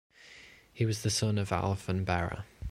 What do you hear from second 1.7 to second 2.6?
and Bera.